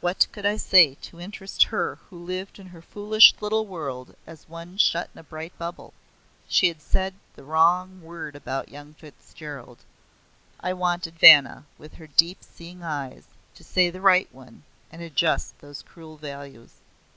[0.00, 4.48] What could I say to interest her who lived in her foolish little world as
[4.48, 5.92] one shut in a bright bubble?
[6.44, 9.80] And she had said the wrong word about young Fitzgerald
[10.60, 13.24] I wanted Vanna, with her deep seeing eyes,
[13.56, 16.74] to say the right one and adjust those cruel values.